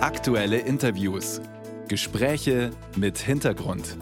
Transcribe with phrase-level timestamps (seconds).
[0.00, 1.40] Aktuelle Interviews.
[1.88, 3.96] Gespräche mit Hintergrund.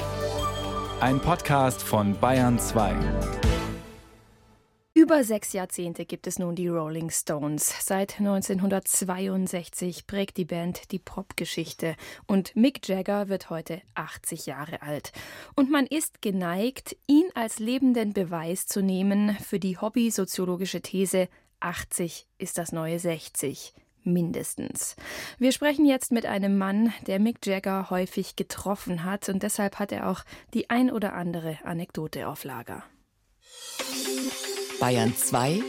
[1.00, 2.94] Ein Podcast von Bayern 2.
[4.92, 7.74] Über sechs Jahrzehnte gibt es nun die Rolling Stones.
[7.82, 15.12] Seit 1962 prägt die Band die Popgeschichte und Mick Jagger wird heute 80 Jahre alt.
[15.54, 21.28] Und man ist geneigt, ihn als lebenden Beweis zu nehmen für die hobbysoziologische These
[21.60, 23.72] 80 ist das neue 60
[24.06, 24.96] mindestens.
[25.38, 29.92] Wir sprechen jetzt mit einem Mann, der Mick Jagger häufig getroffen hat und deshalb hat
[29.92, 30.22] er auch
[30.54, 32.84] die ein oder andere Anekdote auf Lager.
[34.80, 35.62] Bayern 2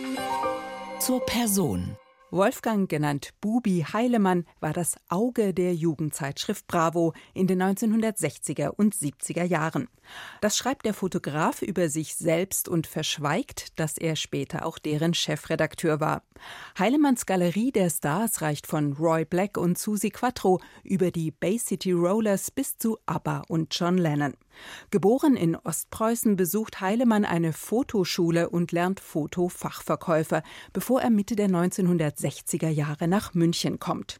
[0.99, 1.97] zur Person.
[2.29, 9.43] Wolfgang, genannt Bubi Heilemann, war das Auge der Jugendzeitschrift Bravo in den 1960er und 70er
[9.43, 9.87] Jahren.
[10.41, 15.99] Das schreibt der Fotograf über sich selbst und verschweigt, dass er später auch deren Chefredakteur
[15.99, 16.23] war.
[16.77, 21.91] Heilemanns Galerie der Stars reicht von Roy Black und Susi Quattro über die Bay City
[21.91, 24.33] Rollers bis zu ABBA und John Lennon.
[24.89, 32.69] Geboren in Ostpreußen besucht Heilemann eine Fotoschule und lernt Fotofachverkäufer, bevor er Mitte der 1960er
[32.69, 34.19] Jahre nach München kommt.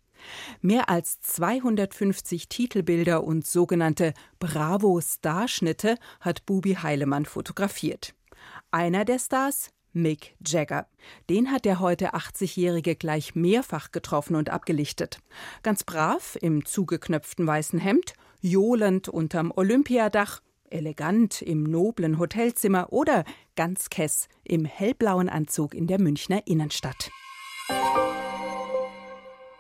[0.62, 8.14] Mehr als 250 Titelbilder und sogenannte Bravo-Starschnitte hat Bubi Heilemann fotografiert.
[8.72, 10.88] Einer der Stars Mick Jagger.
[11.30, 15.20] Den hat der heute 80-Jährige gleich mehrfach getroffen und abgelichtet.
[15.64, 23.24] Ganz brav im zugeknöpften weißen Hemd, johlend unterm Olympiadach, elegant im noblen Hotelzimmer oder
[23.56, 27.10] ganz kess im hellblauen Anzug in der Münchner Innenstadt.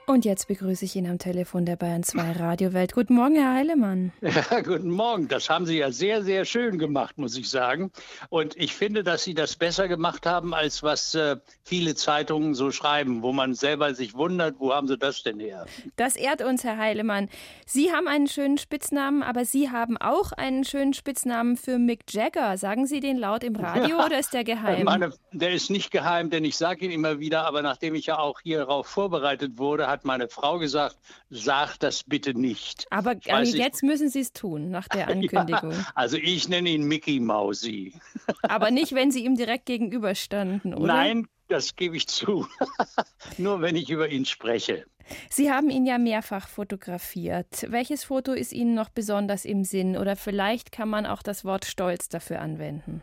[0.10, 2.94] Und jetzt begrüße ich ihn am Telefon der Bayern 2 Radiowelt.
[2.94, 4.14] Guten Morgen, Herr Heilemann.
[4.22, 5.28] Ja, guten Morgen.
[5.28, 7.92] Das haben Sie ja sehr, sehr schön gemacht, muss ich sagen.
[8.30, 12.72] Und ich finde, dass Sie das besser gemacht haben, als was äh, viele Zeitungen so
[12.72, 15.66] schreiben, wo man selber sich wundert, wo haben Sie das denn her?
[15.98, 17.28] Das ehrt uns, Herr Heilemann.
[17.66, 22.58] Sie haben einen schönen Spitznamen, aber Sie haben auch einen schönen Spitznamen für Mick Jagger.
[22.58, 24.86] Sagen Sie den laut im Radio ja, oder ist der geheim?
[24.86, 28.20] Meine, der ist nicht geheim, denn ich sage ihn immer wieder, aber nachdem ich ja
[28.20, 30.96] auch hierauf vorbereitet wurde, hat hat meine Frau gesagt,
[31.32, 32.86] sag das bitte nicht.
[32.92, 33.84] Aber jetzt nicht.
[33.84, 35.72] müssen Sie es tun, nach der Ankündigung.
[35.72, 37.94] Ja, also ich nenne ihn Mickey Mausi.
[38.44, 40.86] Aber nicht, wenn Sie ihm direkt gegenüberstanden, oder?
[40.86, 42.48] Nein, das gebe ich zu.
[43.40, 44.86] Nur wenn ich über ihn spreche.
[45.30, 47.66] Sie haben ihn ja mehrfach fotografiert.
[47.70, 49.98] Welches Foto ist Ihnen noch besonders im Sinn?
[49.98, 53.02] Oder vielleicht kann man auch das Wort Stolz dafür anwenden?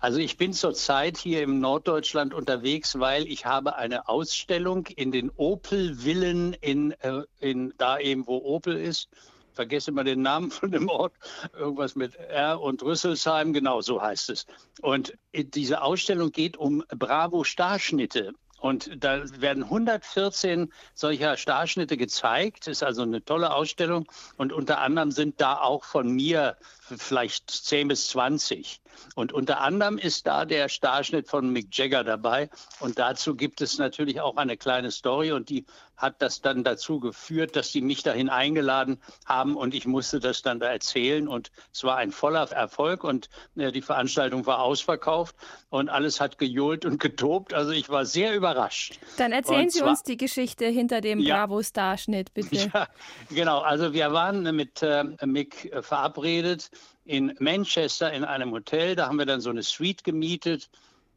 [0.00, 5.30] Also ich bin zurzeit hier im Norddeutschland unterwegs, weil ich habe eine Ausstellung in den
[5.30, 9.08] Opel-Villen in, äh, in da eben, wo Opel ist.
[9.52, 11.14] Vergesse mal den Namen von dem Ort,
[11.54, 14.46] irgendwas mit R und Rüsselsheim, genau so heißt es.
[14.82, 18.34] Und diese Ausstellung geht um Bravo-Starschnitte.
[18.58, 22.66] Und da werden 114 solcher Starschnitte gezeigt.
[22.66, 24.06] Ist also eine tolle Ausstellung.
[24.36, 26.56] Und unter anderem sind da auch von mir
[26.96, 28.80] vielleicht 10 bis 20.
[29.14, 32.50] Und unter anderem ist da der Starschnitt von Mick Jagger dabei.
[32.80, 35.32] Und dazu gibt es natürlich auch eine kleine Story.
[35.32, 35.64] Und die
[35.96, 39.56] hat das dann dazu geführt, dass sie mich dahin eingeladen haben.
[39.56, 41.28] Und ich musste das dann da erzählen.
[41.28, 43.04] Und es war ein voller Erfolg.
[43.04, 45.36] Und äh, die Veranstaltung war ausverkauft.
[45.70, 47.54] Und alles hat gejohlt und getobt.
[47.54, 48.98] Also ich war sehr überrascht.
[49.16, 52.56] Dann erzählen und Sie uns die Geschichte hinter dem ja, Bravo-Starschnitt, bitte.
[52.76, 52.88] Ja,
[53.30, 53.60] genau.
[53.60, 56.70] Also wir waren mit äh, Mick äh, verabredet
[57.04, 58.96] in Manchester in einem Hotel.
[58.96, 60.68] Da haben wir dann so eine Suite gemietet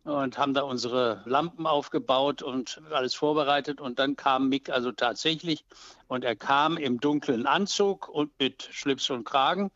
[0.04, 3.82] und haben da unsere Lampen aufgebaut und alles vorbereitet.
[3.82, 5.66] Und dann kam Mick also tatsächlich
[6.08, 9.72] und er kam im dunklen Anzug und mit Schlips und Kragen.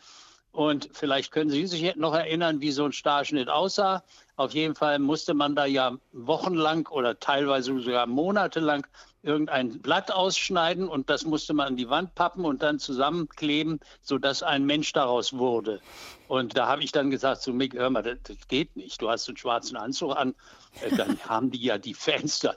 [0.52, 4.04] Und vielleicht können Sie sich noch erinnern, wie so ein Starschnitt aussah.
[4.36, 8.86] Auf jeden Fall musste man da ja wochenlang oder teilweise sogar monatelang
[9.24, 14.44] irgendein Blatt ausschneiden und das musste man an die Wand pappen und dann zusammenkleben, sodass
[14.44, 15.80] ein Mensch daraus wurde.
[16.28, 19.02] Und da habe ich dann gesagt zu Mick, hör mal, das, das, geht nicht.
[19.02, 20.36] Du hast einen schwarzen Anzug an.
[20.82, 22.56] Äh, dann haben die ja die Fans da,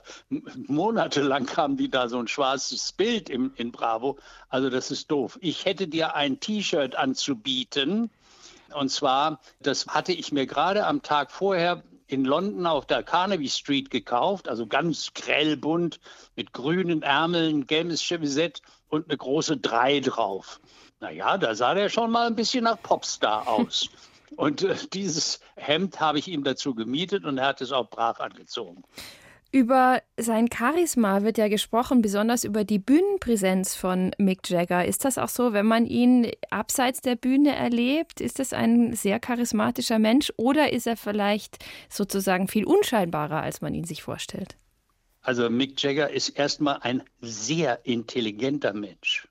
[0.67, 4.17] monatelang haben die da so ein schwarzes Bild im, in Bravo.
[4.49, 5.37] Also das ist doof.
[5.41, 8.09] Ich hätte dir ein T-Shirt anzubieten.
[8.73, 13.49] Und zwar, das hatte ich mir gerade am Tag vorher in London auf der Carnaby
[13.49, 15.99] Street gekauft, also ganz grellbunt
[16.35, 20.59] mit grünen Ärmeln, gelbes Chemisette und eine große Drei drauf.
[20.99, 23.89] Naja, da sah der schon mal ein bisschen nach Popstar aus.
[24.35, 28.19] und äh, dieses Hemd habe ich ihm dazu gemietet und er hat es auch brav
[28.19, 28.83] angezogen.
[29.51, 34.85] Über sein Charisma wird ja gesprochen, besonders über die Bühnenpräsenz von Mick Jagger.
[34.85, 38.19] Ist das auch so, wenn man ihn abseits der Bühne erlebt?
[38.19, 43.73] Ist es ein sehr charismatischer Mensch oder ist er vielleicht sozusagen viel unscheinbarer, als man
[43.73, 44.57] ihn sich vorstellt?
[45.21, 49.27] Also Mick Jagger ist erstmal ein sehr intelligenter Mensch.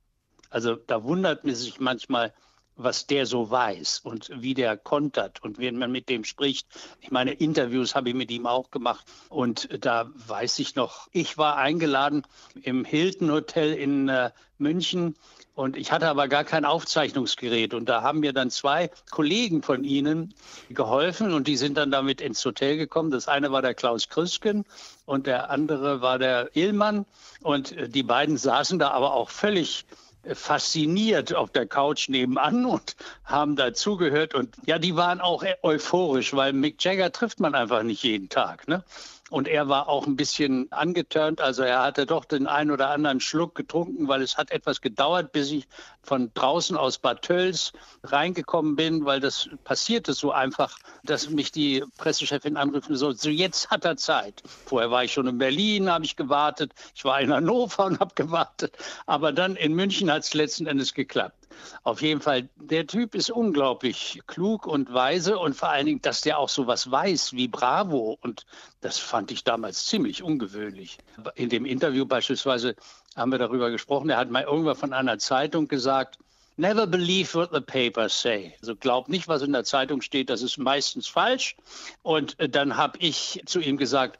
[0.49, 2.33] Also da wundert man sich manchmal,
[2.77, 6.67] was der so weiß und wie der kontert und wenn man mit dem spricht.
[7.01, 11.39] Ich meine, Interviews habe ich mit ihm auch gemacht und da weiß ich noch, ich
[11.39, 12.23] war eingeladen
[12.63, 15.17] im Hilton Hotel in äh, München
[15.57, 17.73] und ich hatte aber gar kein Aufzeichnungsgerät.
[17.73, 20.35] Und da haben mir dann zwei Kollegen von Ihnen
[20.69, 23.11] geholfen und die sind dann damit ins Hotel gekommen.
[23.11, 24.67] Das eine war der Klaus Krüsken
[25.07, 27.07] und der andere war der Illmann.
[27.41, 29.87] Und äh, die beiden saßen da aber auch völlig
[30.33, 34.35] fasziniert auf der Couch nebenan und haben dazugehört.
[34.35, 38.69] Und ja, die waren auch euphorisch, weil Mick Jagger trifft man einfach nicht jeden Tag.
[38.69, 38.83] Ne?
[39.29, 41.41] Und er war auch ein bisschen angeturnt.
[41.41, 45.33] Also er hatte doch den einen oder anderen Schluck getrunken, weil es hat etwas gedauert,
[45.33, 45.67] bis ich
[46.03, 47.73] von draußen aus Bad Tölz
[48.05, 53.69] reingekommen bin, weil das passierte so einfach, dass mich die Pressechefin anrufen so, so jetzt
[53.71, 54.43] hat er Zeit.
[54.67, 56.73] Vorher war ich schon in Berlin, habe ich gewartet.
[56.95, 58.77] Ich war in Hannover und habe gewartet.
[59.07, 61.46] Aber dann in München hat es letzten Endes geklappt.
[61.83, 66.21] Auf jeden Fall, der Typ ist unglaublich klug und weise und vor allen Dingen, dass
[66.21, 68.19] der auch so was weiß wie Bravo.
[68.21, 68.47] Und
[68.81, 70.99] das fand ich damals ziemlich ungewöhnlich.
[71.35, 72.77] In dem Interview beispielsweise
[73.15, 74.11] haben wir darüber gesprochen.
[74.11, 76.19] Er hat mal irgendwann von einer Zeitung gesagt,
[76.59, 78.55] Never believe what the papers say.
[78.63, 81.55] Also glaub nicht, was in der Zeitung steht, das ist meistens falsch.
[82.03, 84.19] Und äh, dann habe ich zu ihm gesagt,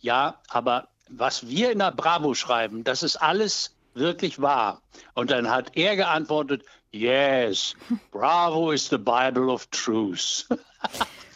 [0.00, 4.82] ja, aber was wir in der Bravo schreiben, das ist alles wirklich wahr.
[5.14, 6.62] Und dann hat er geantwortet,
[6.92, 7.74] yes,
[8.10, 10.48] Bravo is the Bible of Truth.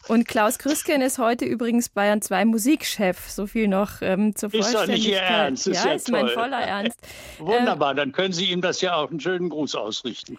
[0.08, 3.30] Und Klaus Krüsken ist heute übrigens Bayern 2 Musikchef.
[3.30, 4.88] So viel noch ähm, zur ist Vollständigkeit.
[4.88, 5.66] Ist doch nicht Ihr Ernst.
[5.68, 6.22] Ist ja, ja ist toll.
[6.22, 6.98] mein voller Ernst.
[7.38, 10.38] Wunderbar, dann können Sie ihm das ja auch einen schönen Gruß ausrichten.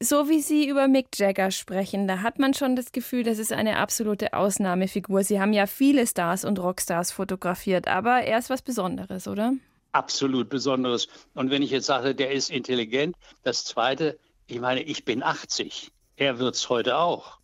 [0.00, 3.52] So wie Sie über Mick Jagger sprechen, da hat man schon das Gefühl, das ist
[3.52, 5.22] eine absolute Ausnahmefigur.
[5.22, 9.52] Sie haben ja viele Stars und Rockstars fotografiert, aber er ist was Besonderes, oder?
[9.92, 11.06] Absolut Besonderes.
[11.34, 13.14] Und wenn ich jetzt sage, der ist intelligent,
[13.44, 14.18] das Zweite,
[14.52, 15.90] ich meine, ich bin 80.
[16.16, 17.38] Er wird es heute auch.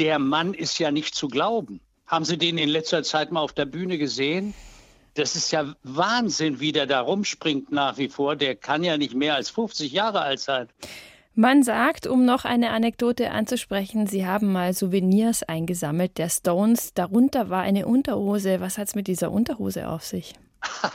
[0.00, 1.80] Der Mann ist ja nicht zu glauben.
[2.06, 4.52] Haben Sie den in letzter Zeit mal auf der Bühne gesehen?
[5.14, 8.34] Das ist ja Wahnsinn, wie der da rumspringt nach wie vor.
[8.34, 10.68] Der kann ja nicht mehr als 50 Jahre alt sein.
[11.34, 16.94] Man sagt, um noch eine Anekdote anzusprechen, Sie haben mal Souvenirs eingesammelt der Stones.
[16.94, 18.60] Darunter war eine Unterhose.
[18.60, 20.34] Was hat es mit dieser Unterhose auf sich?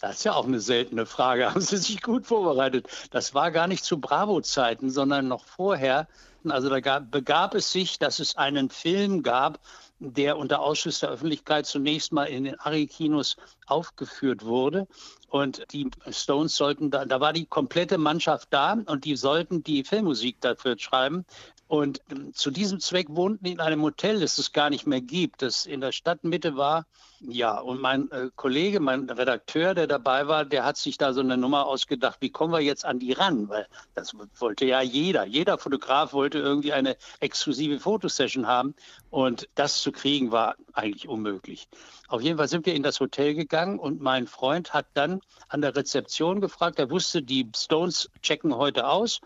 [0.00, 1.46] Das ist ja auch eine seltene Frage.
[1.50, 2.88] Haben Sie sich gut vorbereitet?
[3.10, 6.08] Das war gar nicht zu Bravo-Zeiten, sondern noch vorher.
[6.48, 9.60] Also da gab, begab es sich, dass es einen Film gab,
[9.98, 13.36] der unter Ausschuss der Öffentlichkeit zunächst mal in den Ari-Kinos
[13.66, 14.88] aufgeführt wurde.
[15.28, 19.84] Und die Stones sollten da, da war die komplette Mannschaft da und die sollten die
[19.84, 21.26] Filmmusik dafür schreiben.
[21.70, 25.40] Und ähm, zu diesem Zweck wohnten in einem Hotel, das es gar nicht mehr gibt,
[25.40, 26.84] das in der Stadtmitte war.
[27.20, 31.20] Ja, und mein äh, Kollege, mein Redakteur, der dabei war, der hat sich da so
[31.20, 33.48] eine Nummer ausgedacht, wie kommen wir jetzt an die ran?
[33.48, 35.24] Weil das wollte ja jeder.
[35.26, 38.74] Jeder Fotograf wollte irgendwie eine exklusive Fotosession haben.
[39.08, 41.68] Und das zu kriegen war eigentlich unmöglich.
[42.08, 45.60] Auf jeden Fall sind wir in das Hotel gegangen und mein Freund hat dann an
[45.60, 49.20] der Rezeption gefragt, er wusste, die Stones checken heute aus.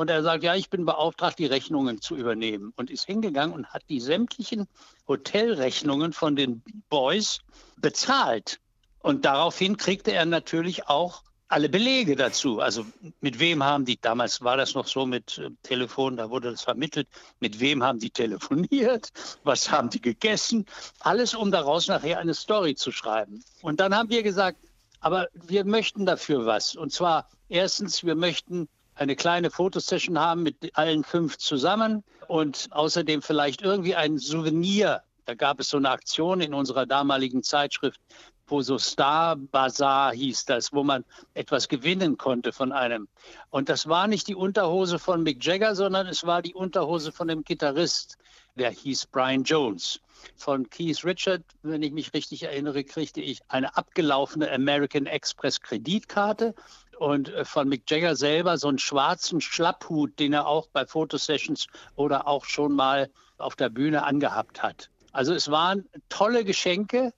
[0.00, 2.72] Und er sagt, ja, ich bin beauftragt, die Rechnungen zu übernehmen.
[2.76, 4.66] Und ist hingegangen und hat die sämtlichen
[5.06, 7.40] Hotelrechnungen von den Boys
[7.76, 8.60] bezahlt.
[9.00, 12.60] Und daraufhin kriegte er natürlich auch alle Belege dazu.
[12.60, 12.86] Also
[13.20, 16.62] mit wem haben die, damals war das noch so mit äh, Telefon, da wurde das
[16.62, 17.06] vermittelt,
[17.40, 19.10] mit wem haben die telefoniert,
[19.44, 20.64] was haben die gegessen,
[21.00, 23.44] alles, um daraus nachher eine Story zu schreiben.
[23.60, 24.60] Und dann haben wir gesagt,
[25.00, 26.74] aber wir möchten dafür was.
[26.74, 28.66] Und zwar erstens, wir möchten
[29.00, 35.02] eine kleine Fotosession haben mit allen fünf zusammen und außerdem vielleicht irgendwie ein Souvenir.
[35.24, 37.98] Da gab es so eine Aktion in unserer damaligen Zeitschrift,
[38.46, 43.08] wo so Star Bazaar hieß das, wo man etwas gewinnen konnte von einem.
[43.48, 47.28] Und das war nicht die Unterhose von Mick Jagger, sondern es war die Unterhose von
[47.28, 48.18] dem Gitarrist,
[48.56, 50.00] der hieß Brian Jones.
[50.36, 56.54] Von Keith Richard, wenn ich mich richtig erinnere, kriegte ich eine abgelaufene American Express Kreditkarte
[57.00, 61.66] und äh, von Mick Jagger selber so einen schwarzen Schlapphut, den er auch bei Fotosessions
[61.96, 64.90] oder auch schon mal auf der Bühne angehabt hat.
[65.12, 67.12] Also es waren tolle Geschenke,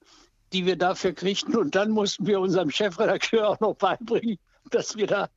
[0.53, 4.39] die wir dafür kriegten und dann mussten wir unserem Chefredakteur auch noch beibringen,
[4.71, 5.29] dass wir da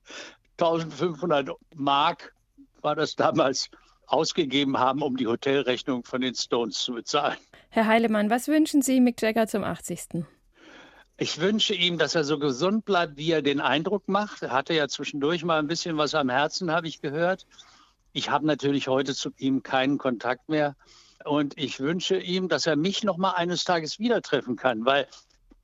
[0.59, 2.33] 1500 Mark,
[2.81, 3.69] war das damals,
[4.05, 7.37] ausgegeben haben, um die Hotelrechnung von den Stones zu bezahlen.
[7.69, 10.23] Herr Heilemann, was wünschen Sie Mick Jagger zum 80.
[11.17, 14.41] Ich wünsche ihm, dass er so gesund bleibt, wie er den Eindruck macht.
[14.41, 17.47] Er hatte ja zwischendurch mal ein bisschen was am Herzen, habe ich gehört.
[18.11, 20.75] Ich habe natürlich heute zu ihm keinen Kontakt mehr.
[21.23, 25.07] Und ich wünsche ihm, dass er mich noch mal eines Tages wieder treffen kann, weil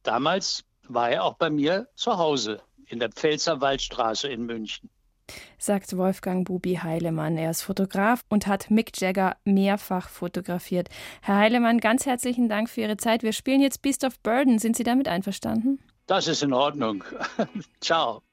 [0.04, 4.90] damals war er auch bei mir zu Hause in der Pfälzer Waldstraße in München
[5.58, 7.38] sagt Wolfgang Bubi Heilemann.
[7.38, 10.90] Er ist Fotograf und hat Mick Jagger mehrfach fotografiert.
[11.22, 13.24] Herr Heilemann, ganz herzlichen Dank für Ihre Zeit.
[13.24, 14.60] Wir spielen jetzt Beast of Burden.
[14.60, 15.80] Sind Sie damit einverstanden?
[16.08, 17.04] Das ist in Ordnung.
[17.82, 18.22] Ciao.